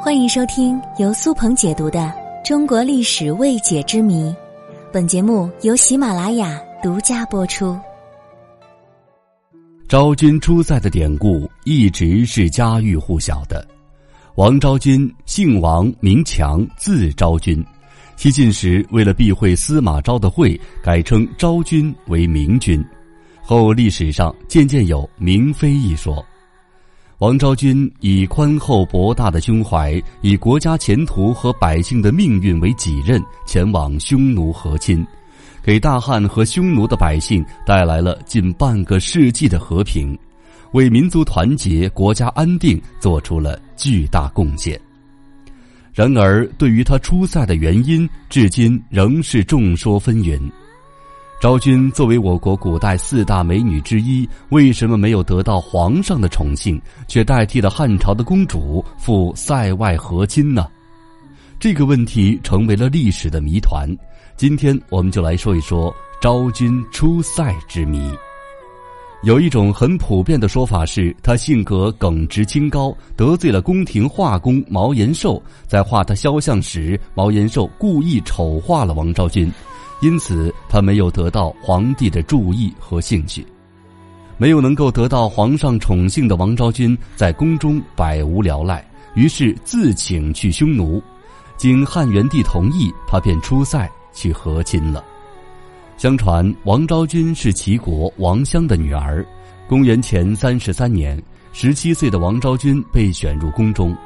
[0.00, 1.98] 欢迎收听由苏鹏解读的
[2.46, 4.30] 《中国历史未解之谜》，
[4.92, 7.76] 本节目由喜马拉雅独家播出。
[9.88, 13.66] 昭君出塞的典故一直是家喻户晓的。
[14.36, 17.64] 王昭君姓王，名强，字昭君。
[18.16, 22.84] 西晋时，为了避讳司马昭的讳，改称昭君为明君。
[23.42, 26.24] 后历史上渐渐有明妃一说。
[27.18, 35.04] 王昭君以宽厚博大的胸怀，以国家前途和百姓的命运为己任，前往匈奴和亲，
[35.60, 40.16] 给大汉和匈奴的百姓带来了近半个世纪的和平，
[40.70, 44.80] 为民族团结、国家安定做出了巨大贡献。
[45.92, 50.40] 然而，对于他出塞的原因，至今仍是众说纷纭。
[51.40, 60.66] 昭君作为我国古代四大美女之一，为什么没有得到皇上的宠幸，却代替了汉朝的公主赴塞外和亲呢？
[61.60, 63.88] 这个问题成为了历史的谜团。
[64.36, 68.12] 今天我们就来说一说昭君出塞之谜。
[69.22, 79.48] 有一种很普遍的说法是，她性格耿直清高，得罪了宫廷画工毛延寿，在画他肖像时，毛延寿故意丑化了王昭君。
[80.00, 83.44] 因此，他没有得到皇帝的注意和兴趣，
[84.36, 91.02] 没有能够得到皇上宠幸的王昭君，在宫中百无聊赖，于是自请去匈奴。
[91.56, 95.04] 经汉元帝同意，他便出塞去和亲了。
[95.96, 99.26] 相传，王昭君是齐国王襄的女儿。
[99.66, 101.20] 公元前三十三年，
[101.52, 103.96] 十七岁的王昭君被选入宫中。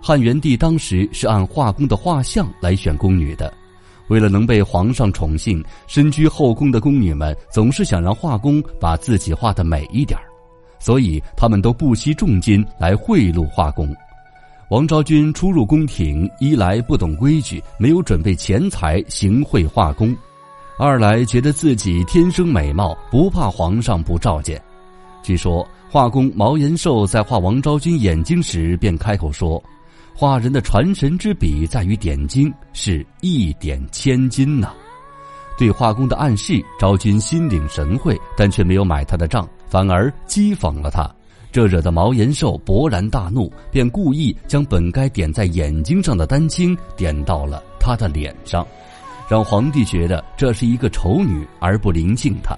[0.00, 3.52] 汉元帝当时是按画工的画像来选宫女的。
[4.10, 10.18] 为了能被皇上宠幸，身居后宫的宫女们总是想让画工把自己画的美一点
[10.80, 13.94] 所以他们都不惜重金来贿赂画工。
[14.68, 20.12] 王昭君初入宫廷，一来不懂规矩，没有准备钱财行贿画工；
[20.76, 24.60] 二来觉得自己天生美貌，不怕皇上不召见。
[25.22, 29.62] 据说画工毛延寿在画王昭君眼睛时，便开口说。
[30.20, 34.70] 画人的传神之笔在于点睛，是一点千金呐。
[35.56, 41.10] 对画工的暗示，昭君心领神会，但却没有买他的账，反而讥讽了他。
[41.50, 48.66] 这惹得毛延寿勃然大怒，便故意将本该点在眼睛上的丹青点到了他的脸上，
[49.26, 52.54] 让皇帝觉得这是一个丑女而不临近他。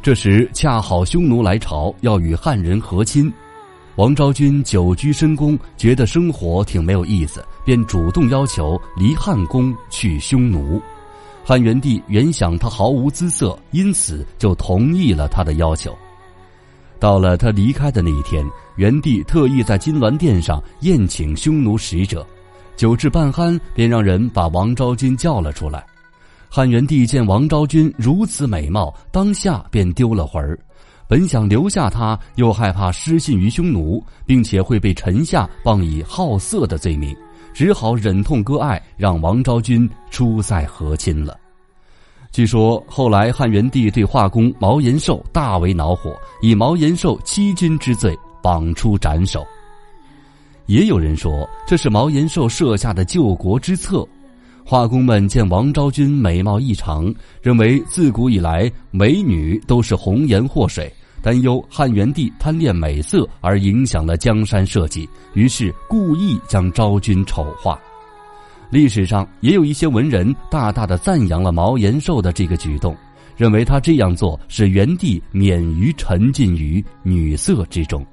[0.00, 3.28] 这时恰好匈奴来朝，要与汉人和亲。
[3.96, 10.78] 王昭君久居深宫，觉得生活挺没有意思，便主动要求离汉宫去匈奴。
[11.42, 15.96] 汉元帝原想他毫无姿色，因此就同意了他的要求。
[17.00, 18.44] 到了他离开的那一天，
[18.76, 22.26] 元帝特意在金銮殿上宴请匈奴使者，
[22.76, 25.82] 酒至半酣，便让人把王昭君叫了出来。
[26.50, 30.58] 汉元帝见王昭君如此美貌，当下便丢了魂儿。
[31.08, 37.14] 本想留下他，又害怕失信于匈奴，并且会被臣下谤以好色的罪名，
[37.54, 41.38] 只好忍痛割爱，让王昭君出塞和亲了。
[42.32, 49.46] 据说后来汉元帝对画工毛延寿大为恼火，以毛延寿欺君之罪绑出斩首。
[50.66, 54.06] 也有人说这是毛延寿设下的救国之策。
[54.68, 60.92] 画工们见王昭君美貌异常，认为自古以来美女都是红颜祸水，
[61.26, 67.76] 担忧汉元帝贪恋美色而影响了江山社稷，于是故意将昭君丑化。
[68.70, 72.96] 历史上也有一些文人大大的赞扬了毛延寿的这个举动，
[73.36, 78.06] 认为他这样做使元帝免于沉浸于女色之中。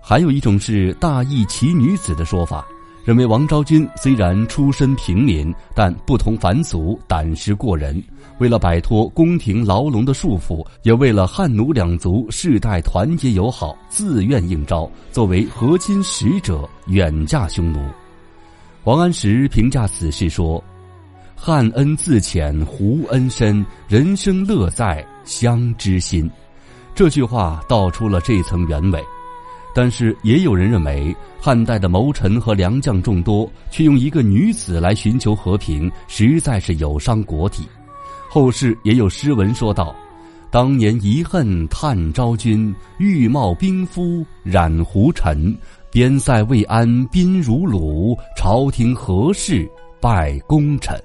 [0.00, 2.66] 还有一种是大义奇女子的说法。
[3.08, 8.04] 认为王昭君虽然出身平民，但不同凡俗，胆识过人。
[8.36, 17.80] 为了摆脱宫廷牢笼的束缚，也为了汉奴两族世代团结友好，自愿应召，作为和亲使者远嫁匈奴。
[18.84, 20.62] 王安石评价此事说
[21.34, 26.30] ：“汉恩自浅，胡恩深，人生乐在相知心。”
[26.94, 29.02] 这句话道出了这层原委。
[29.74, 37.64] 但是也有人认为，汉代的谋臣和良将众多，却用一个女子来寻求和平，实在是有伤国体。
[38.28, 39.94] 后世也有诗文说道
[40.50, 45.56] ：“当年遗恨叹昭君，玉貌冰肤染胡尘。
[45.90, 49.66] 边塞未安宾如虏，朝廷何事
[50.00, 51.00] 拜功臣。”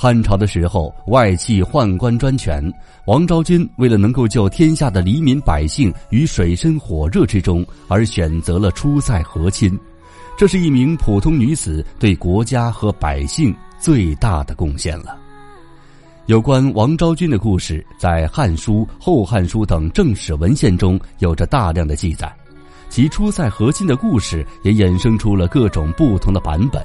[0.00, 2.62] 汉朝的时候，外戚宦官专权。
[3.06, 9.76] 王昭君为了能够救天下的黎民百姓于水深火热之中，而选择了出塞和亲，
[10.36, 15.18] 这是一名普通女子对国家和百姓最大的贡献了。
[16.26, 22.32] 有关王昭君的故事，在《汉书》《后汉书》等正史文献中有着大量的记载，
[22.88, 26.80] 其出塞和亲的故事也衍生出了各种不同的版本。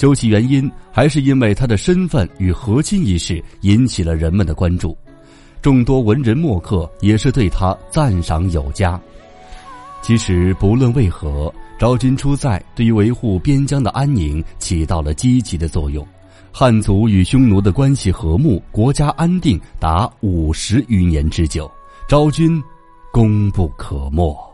[0.00, 4.96] 究其原因，还是因为他的身份与和亲一事引起了人们的关注，
[5.60, 8.98] 众多文人墨客也是对他赞赏有加。
[10.00, 16.02] 其实不论为何，昭君出塞对于维护边疆的安宁起到了积极的作用，
[16.50, 21.70] 汉族与匈奴的关系和睦，国家安定达五十余年之久，
[22.08, 22.58] 昭君
[23.12, 24.49] 功不可没。